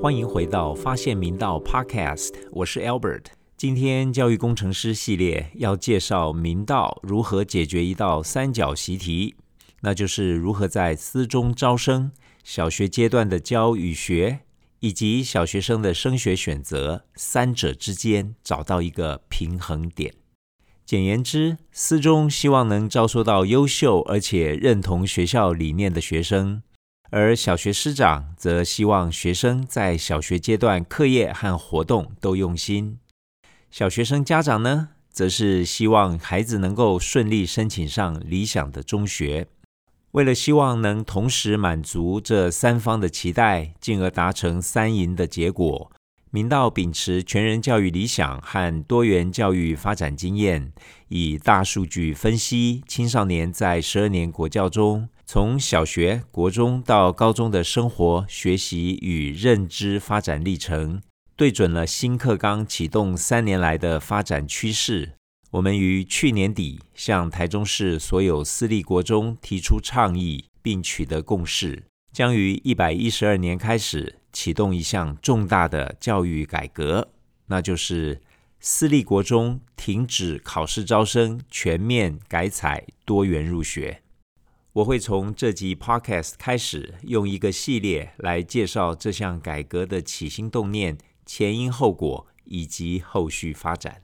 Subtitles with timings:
[0.00, 3.24] 欢迎回到发现明道 Podcast，我是 Albert。
[3.56, 9.34] 今天教育工程师系列要介绍明道如何解决一道三角习题，
[9.82, 12.10] 那就是如何在私中招生、
[12.42, 14.40] 小学阶段的教与学，
[14.80, 20.14] 以及小学生的升学选择三者之间找到一个平衡点。
[20.88, 26.62] 简言之，私中希望能招收到优秀而且认同学校理念的学生。
[27.10, 32.98] 而小学师长则希望学生在小学阶段课业和活动都用心。
[33.70, 39.46] 小学生家长呢，则是希望孩子能够顺利申请上理想的中学。
[40.12, 45.92] 为了希望能同时满足这三方的期待，进而达成三赢的结果，
[46.30, 50.72] 明道秉持全人教育理想和多元教育发展经验，
[51.08, 55.08] 以大数据分析青少年在十二年国教中。
[55.24, 61.02] 从小学、国中到高中的生活、学习与认知发展历程，
[61.36, 65.12] 对准了新课纲启动三年来的发展趋势。
[65.50, 77.08] 我们于去年底向台中市所有私立国中提出倡议，并取得共识，将于一百一十二年开始启动一项重大的教育改革，
[77.46, 78.22] 那就是
[78.60, 84.00] 私立国中停止考试招生，全面改采多元入学。
[84.74, 94.02] 我会从这集 Podcast 开始，用一个系列来介绍这项改革的起心动念、前因后果以及后续发展。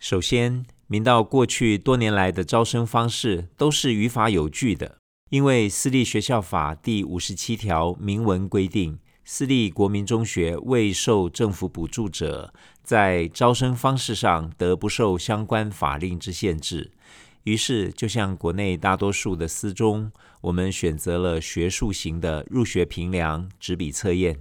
[0.00, 4.98] 首先，明道过去多年来的招生方式都是语法有据的，
[5.30, 8.98] 因为《私立学校法》第五十七条明文规定，
[9.28, 16.92] 私立国民中学未受政府补助者，在招生方式上得不受相关法令之限制。
[17.42, 24.38] 于是，就像国内大多数的私中，我们选择了学术型的入学评量纸笔测验。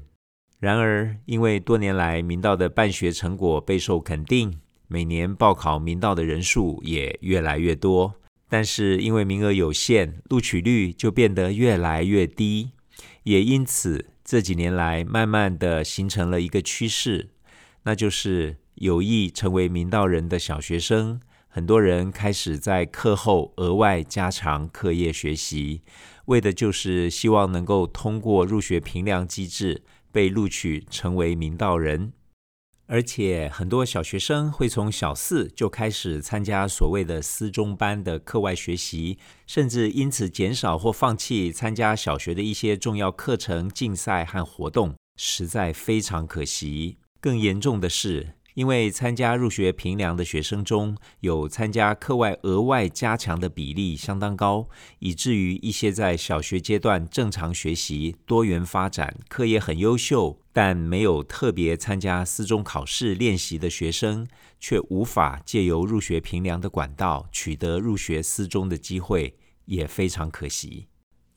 [0.59, 8.13] 然而，因为多年来明道的办学成果备受肯定，每年报考明道的人数也越来越多。
[8.47, 12.69] 但是，因为名额有限，录取率就变得越来越低。
[13.24, 17.30] 也因此，这几年来慢慢的形成了一个趋势，
[17.84, 21.22] 那就是有意成为明道人的小学生。
[21.47, 25.84] 很多人开始在课后额外加长课业学习，
[26.25, 32.12] 为的就是希望能够通过入学评量机制被录取成为明道人。
[32.88, 46.97] 而且，很多小学生会从小四就开始参加所谓的私中班的课外学习，甚至因此减少或放弃参加小学的一些重要课程、竞赛和活动，实在非常可惜。
[47.19, 48.35] 更严重的是。
[48.55, 54.67] 因为参加入学评量的学生中有参加课外额外加强的比例相当高，
[54.99, 64.25] 以至于一些在小学阶段正常学习、多元发展、课业很优秀，但没有特别参加四中考试练习的学生，
[64.59, 70.88] 却无法借由入学评量的管道取得入学四中的机会，也非常可惜。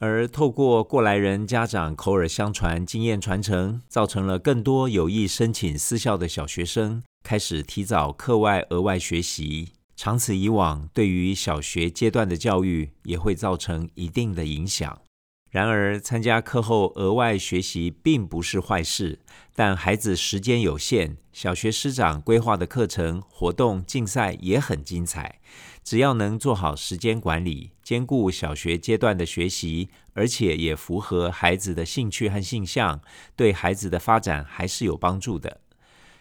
[0.00, 9.72] 而透过过来人家长口耳相传、经验传承，造成了更多有意申请私校的小学生开始提早课外额外学习。
[9.94, 15.02] 长此以往，对于小学阶段的教育也会造成一定的影响。
[15.50, 19.18] 然而，参加课后额外学习并不是坏事，
[19.54, 25.38] 但孩子时间有限，小学师长规划的课程、活动、竞赛也很精彩。
[25.84, 33.02] 只要能做好时间管理，兼顾小学阶段的学习，而且也符合孩子的兴趣和性向，
[33.36, 35.60] 对孩子的发展还是有帮助的。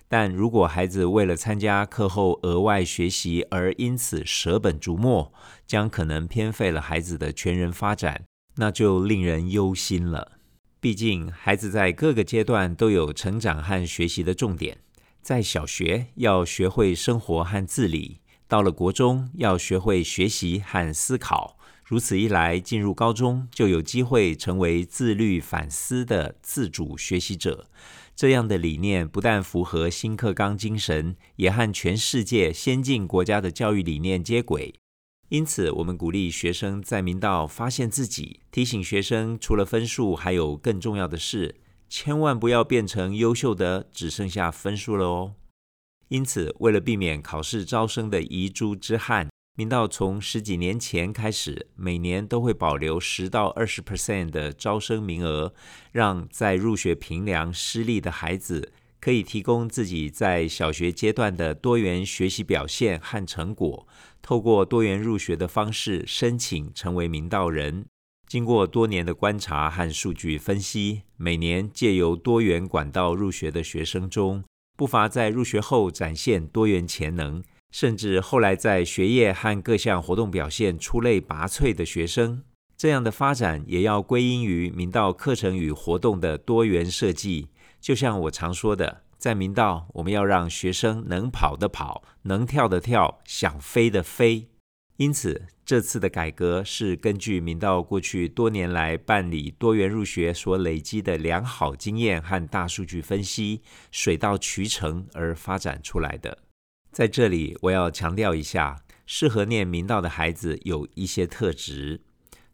[0.09, 5.33] 但如果孩子为了参加课后额外学习而因此舍本逐末，
[5.65, 8.23] 将可能偏废了孩子的全人发展，
[8.55, 10.39] 那就令人忧心了。
[10.79, 14.77] 毕竟，孩子在各个阶段都有成长和学习的重点，
[15.21, 18.21] 在小学要学会生活和自理。
[18.47, 21.57] 到了国中，要学会学习和思考。
[21.83, 27.67] 如此一来，进入高中就有机会成为自律反思的自主学习者。
[28.17, 34.73] 这样的理念不但符合新课纲精神，也和全世界先进国家的教育理念接轨。
[35.29, 45.35] 因此，我们鼓励学生在明道发现自己，提醒学生，除了分数，还有更重要的事，千万不要变成优秀的只剩下分数了哦。
[46.07, 55.51] 因此，为了避免考试招生的遗珠之憾，明道从十几年前开始，每年都会保留十到二十 percent 的招生名额，
[55.91, 63.87] 让在入学评量失利的孩子可以提供自己在小学阶段的多元学习表现和成果，
[64.21, 67.87] 透过多元入学的方式申请成为明道人。
[68.27, 74.43] 经过多年的观察和数据分析，每年借由多元管道入学的学生中，
[74.77, 82.43] 不乏在入学后展现多元潜能，甚至后来在学业和各项活动表现出类拔萃的学生。
[82.77, 87.49] 这样的发展也要归因于明道课程与活动的多元设计。
[87.81, 94.49] 就像我常说的，在明道，我们要让学生能跑的跑，能跳的跳，想飞的飞。
[94.97, 103.61] 因此，这次的改革是根据明道过去多年来办理多元入学所累积的良好经验和大数据分析，
[103.91, 106.37] 水到渠成而发展出来的。
[106.97, 112.01] 在这里，我要强调一下，适合念明道的孩子有一些特质。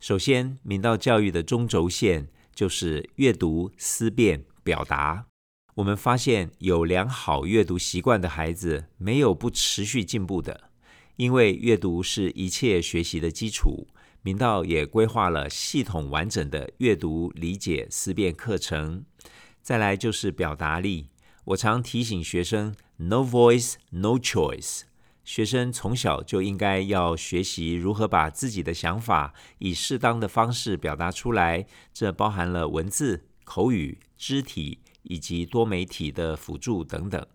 [0.01, 5.27] 首先，明道教育的中轴线就是阅读、思辨、表达。
[5.75, 10.69] 我们发现，有良好阅读习惯的孩子，没有不持续进步的。
[11.15, 13.87] 因为阅读是一切学习的基础，
[14.23, 19.05] 明道也规划了系统完整的阅读理解思辨课程。
[19.61, 21.07] 再来就是表达力，
[21.45, 24.83] 我常提醒学生：No voice, no choice。
[25.25, 37.25] 学生从小就应该要学习如何把自己的想法以适当的方式表达出来，这包含了文字、口语、肢体以及多媒体的辅助等等。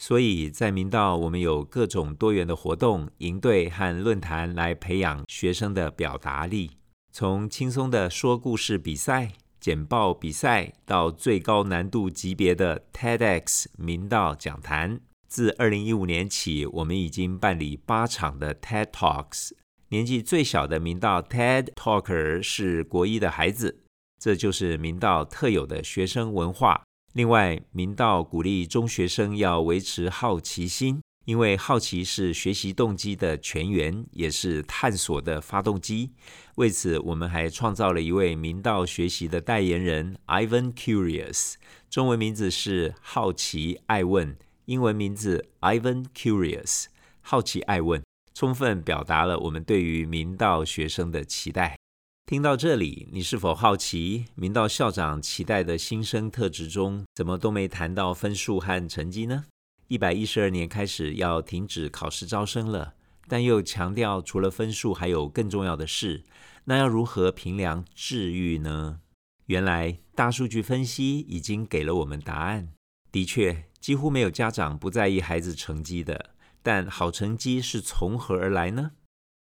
[0.00, 6.70] 所以在明道，我们有各种多元的活动、营队和论坛来培养学生的表达力。
[7.10, 15.00] 从轻松的说故事比赛、简报比赛，到最高难度级别的 TEDx 明道讲坛。
[15.26, 19.50] 自二零一五年起，我们已经办理八场的 TED Talks。
[19.88, 23.82] 年纪最小的明道 TED Talker 是国一的孩子，
[24.18, 26.82] 这就是明道特有的学生文化。
[27.14, 36.10] 另外，明道鼓励中学生要维持好奇心，因为好奇是学习动机的泉源，也是探索的发动机。
[36.54, 41.56] 为此，我们还创造了一位明道学习的代言人 Ivan Curious，
[41.90, 46.86] 中文名字是好奇爱问，英文名字 Ivan Curious，
[47.20, 48.02] 好奇爱问，
[48.32, 51.76] 充分表达了我们对于明道学生的期待。
[52.24, 59.44] 听到这里，你是否好奇明道校长期待的新生特质中，怎么都没谈到分数和成绩呢？
[59.88, 62.94] 一百一十二年开始要停止考试招生了，
[63.26, 66.24] 但又强调除了分数还有更重要的事，
[66.64, 69.00] 那要如何评量治愈呢？
[69.46, 72.68] 原来大数据分析已经给了我们答案。
[73.10, 78.90] 的确，几乎没有家长不在意孩子成绩的，但好成绩是从何而来呢？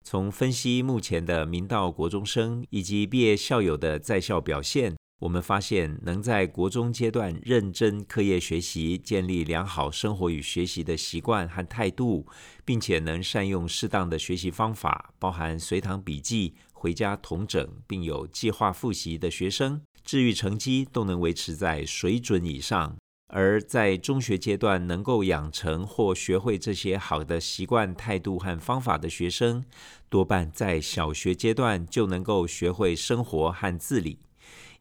[0.05, 12.27] 从分析目前的明道国中生以及毕业校友的在校表现，我们发现能在国中阶段认真课业学习，建立良好生活与学习的习惯和态度，
[12.67, 22.97] 并且能善用适当的学习方法，包含随堂笔记、回家统整，并有计划复习的学生，治愈成绩都能维持在水准以上。
[23.29, 29.65] 而在中学阶段能够养成或学会这些好的习惯、态度和方法的学生，
[30.09, 34.21] 多半在小学阶段就能够学会生活和自理，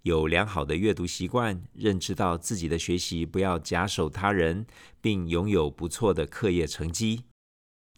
[0.05, 4.67] 有良好的阅读习惯，认知到自己的学习不要假手他人，
[5.01, 7.23] 并拥有不错的课业成绩。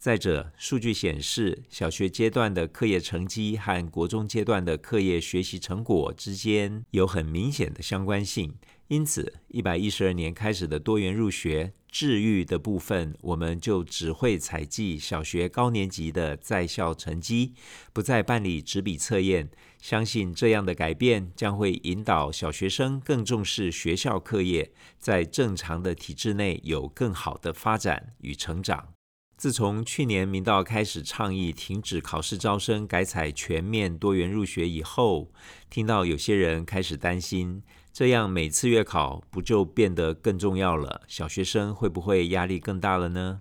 [0.00, 8.54] 再者，数据显示，小学阶段的课业成绩和国中阶段的课业学习成果之间有很明显的相关性。
[8.86, 17.54] 因此，一百一十二年开始的多元入学治愈的部分，我们就只会采集小学高年级的在校成绩，
[17.92, 19.48] 不再办理纸笔测验。
[19.80, 28.88] 相信这样的改变将会引导小学生更重视学校课业，在正常的体制内有更好的发展与成长。
[29.36, 35.30] 自从去年明道开始倡议停止考试招生，改采全面多元入学以后，
[35.70, 37.62] 听到有些人开始担心。
[37.98, 41.02] 这样每次月考不就变得更重要了？
[41.08, 43.40] 小学生会不会压力更大了呢？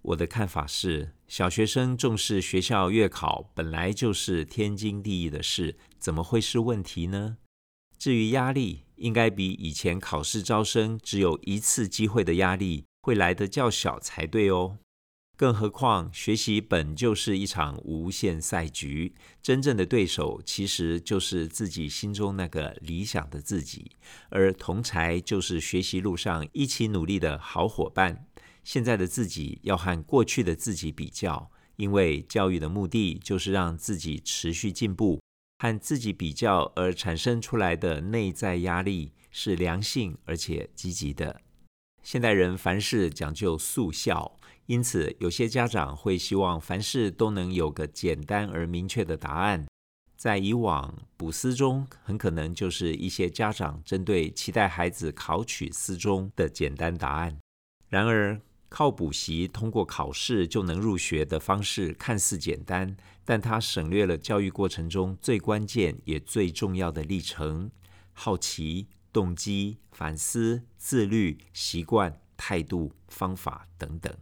[0.00, 7.38] 我的看法是，小学生重视学校月考本来就是天经地义的事，怎么会是问题呢？
[7.98, 14.78] 至于压力，应该比以前考试招生只有一次机会的压力会来得较小才对哦。
[15.36, 23.92] 更何况，学习本就是一场无限赛局，真正的对手其实就是自己心中那个理想的自己，
[24.30, 28.26] 而同才就是学习路上一起努力的好伙伴。
[28.64, 35.20] 现在的自己要和过去的自己比较，因为教育的目的就是让自己持续进步，
[35.58, 41.42] 和自己比较而产生出来的内在压力是良性而且积极的。
[42.02, 44.35] 现代人凡事讲究速效，
[44.66, 49.66] 因此有些家长会希望凡事都能有个简单而明确的答案。
[50.16, 57.38] 在以往补思中，很可能就是一些家长针对期待孩子考取思中的简单答案。
[57.88, 67.70] 然而，靠补习通过考试就能入学的方式看似简单，但它省略了教育过程中最关键也最重要的历程：
[68.12, 74.12] 好奇、动机、反思、自律、习惯、态度、方法等等。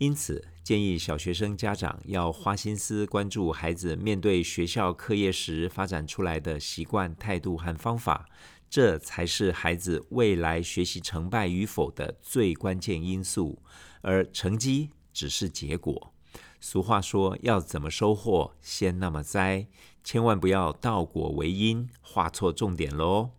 [0.00, 8.26] 因此，建议小学生家长要花心思关注孩子面对学校课业时发展出来的习惯、态度和方法，
[8.70, 13.62] 这才是孩子未来学习成败与否的最关键因素，
[14.00, 16.14] 而成绩只是结果。
[16.60, 19.66] 俗话说：“要怎么收获，先那么栽。”
[20.02, 23.32] 千万不要倒果为因，画错重点喽。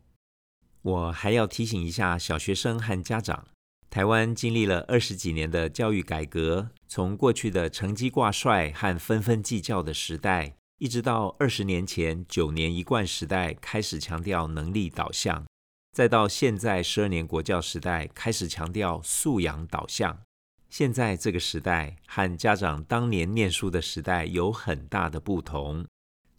[0.84, 3.48] 我还要提醒一下小学生和家长。
[3.92, 15.46] 台湾经历了二十几年的教育改革，从过去的成绩挂帅和纷纷计较的时代，一直到二十年前九年一贯时代开始强调能力导向，
[15.92, 20.22] 再到现在十二年国教时代开始强调素养导向。
[20.70, 25.86] 现在这个时代和家长当年念书的时代有很大的不同。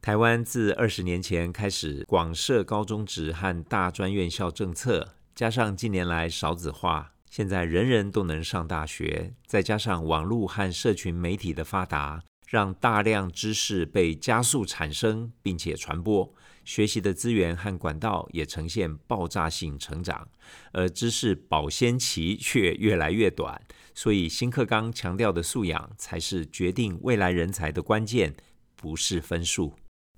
[0.00, 7.11] 台湾自二十年前开始广设高中职和大专院校政策，加上近年来少子化。
[7.32, 16.30] 现在人人都能上大学，再加上网络和社群媒体的发达，让大量知识被加速产生并且传播，
[16.62, 20.28] 学习的资源和管道也呈现爆炸性成长，
[20.72, 23.58] 而知识保鲜期却越来越短。
[23.94, 28.36] 所以新课纲强调的素养，才是决定未来人才的关键，
[28.76, 29.72] 不是分数。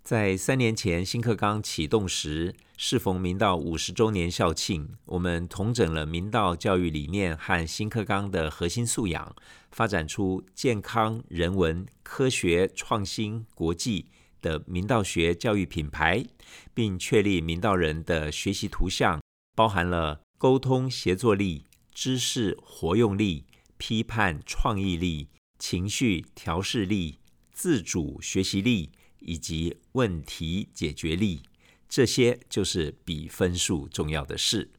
[0.04, 9.34] 在三年前新课纲启动时，适逢明道五十周年校庆，我们统整了明道教育理念和新课纲的核心素养，
[9.70, 14.04] 发展出健康、人文、科学、创新、国际
[14.42, 16.23] 的明道学教育品牌，
[16.75, 19.23] 并确立明道人的学习图像，
[19.56, 23.46] 包含了沟通协作力、知识活用力、
[23.78, 27.20] 批判创意力、情绪调试力、
[27.50, 28.90] 自主学习力。
[29.25, 31.43] 以及问题解决力，
[31.88, 34.71] 这些就是比分数重要的事。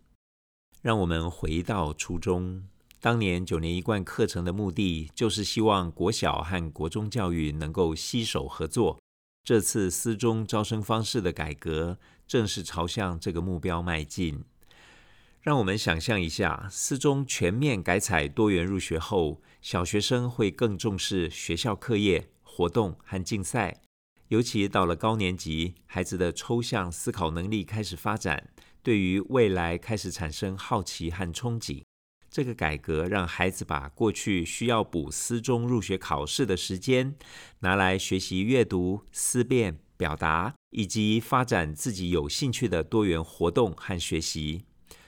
[0.82, 2.64] 让我们回到初中，
[3.00, 9.00] 当年九年一贯课程的目的，就是希望国小和国中教育能够携手合作。
[9.44, 14.44] 这次私中招生方式的改革，正是朝向这个目标迈进。
[15.42, 23.82] 让我们想象一下，私中全面改采多元入学后，小学生会更重视学校课业、活动和竞赛。
[24.30, 28.50] 尤其到了高年级，孩子的抽象思考能力开始发展，
[28.82, 31.84] 对于未来开始产生好奇和憧憬。
[32.32, 37.16] 这个改革让孩子把过去需要补思中入学考试的时间，
[37.60, 44.64] 拿来学习阅读、思辨、表达，以及发展自己有兴趣的多元活动和学习。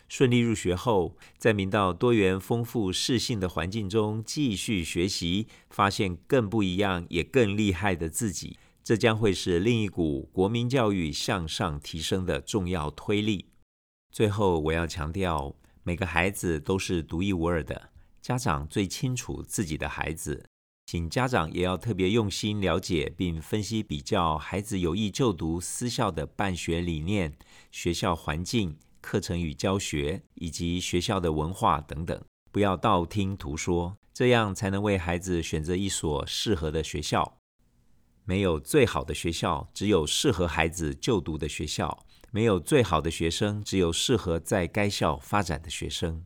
[0.07, 8.57] 顺利入学后，在明道多元丰富适性的环境中继续学习，发现更不一样也更厉害的自己。
[8.87, 13.49] 这将会是另一股国民教育向上提升的重要推力。
[14.13, 15.53] 最后，我要强调，
[15.83, 17.89] 每个孩子都是独一无二的，
[18.21, 20.45] 家长最清楚自己的孩子，
[20.85, 27.37] 请家长也要特别用心了解并分析比较孩子有意就读私校的办学理念、
[27.69, 37.36] 学校环境、课程与教学以及学校的文化等等，不要道听途说，这样才能为孩子选择一所适合的学校。
[38.27, 46.25] 没有最好的学校，只有适合孩子就读的学校；没有最好的学生，只有适合在该校发展的学生。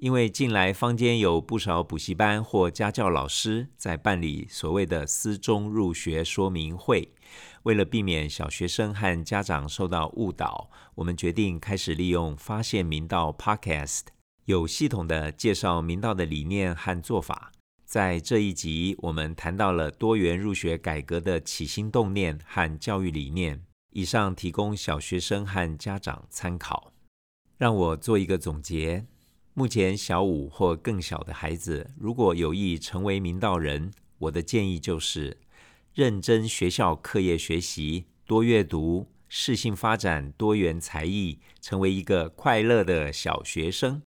[0.00, 7.14] 因为近来坊间有不少补习班或家教老师在办理所谓的私中入学说明会，
[7.62, 14.06] 为了避免小学生和家长受到误导，我们决定开始利用发现明道 Podcast，
[14.46, 17.52] 有系统的介绍明道的理念和做法。
[17.94, 23.62] 在这一集，我们谈到了多元入学改革的起心动念和教育理念。
[23.92, 26.92] 以上提供小学生和家长参考。
[27.56, 29.06] 让我做一个总结：
[29.52, 35.38] 目前小五或更小的孩子，如果有意成为明道人，我的建议就是
[35.92, 44.02] 认真学校课业学习，多阅读，适性发展多元才艺，成为一个快乐的小学生。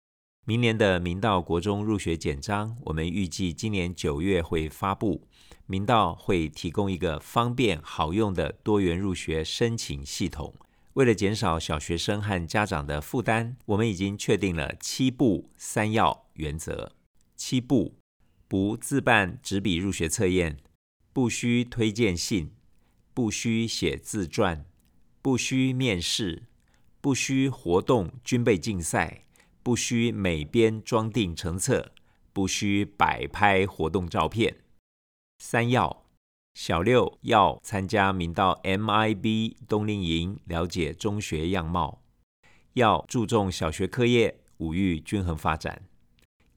[0.46, 5.26] 明年的明道国中入学简章，我们预计今年九月会发布。
[5.64, 10.54] 明道会提供一个方便好用的多元入学申请系统，
[10.92, 16.92] 为了减少小学生和家长的负担，我们已经确定了七不三要原则。
[17.36, 17.94] 七不：
[18.46, 20.58] 不自办纸笔入学测验，
[21.14, 22.50] 不需推荐信，
[23.14, 24.66] 不需写自传，
[25.22, 26.42] 不需面试，
[27.00, 29.23] 不需活动军备竞赛，
[29.64, 31.90] 不需每编装订成册，
[32.34, 34.58] 不需摆拍活动照片。
[35.38, 36.04] 三要。
[36.54, 41.98] 小六要参加明道 MIB 冬令营，了解中学样貌；
[42.74, 45.80] 要注重小学课业，五育均衡发展；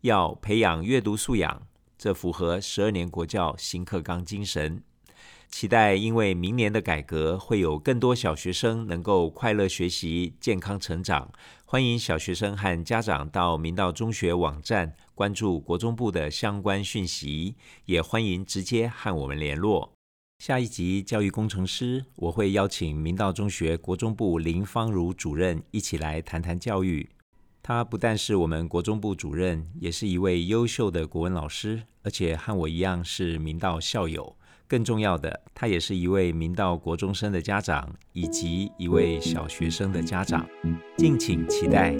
[0.01, 1.65] 要培养阅读素养，
[1.97, 4.83] 这符合十二年国教新课纲精神。
[5.49, 11.31] 期待因为明年的改革，会有更多小学生能够快乐学习、健康成长。
[11.69, 19.91] 欢迎小学生和家长到明道中学网站关注国中部的相关讯息，也欢迎直接和我们联络。
[20.39, 27.09] 下一集教育工程师，我会邀请明道中学国中部林芳如主任一起来谈谈教育。
[27.61, 34.37] 他不但是我们国中部主任，也是一位优秀的国文老师，而且和我一样是明道校友。
[34.67, 40.45] 更重要的，他也是一位明道国中生的家长，以及一位小学生的家长。
[40.97, 41.95] 敬请期待。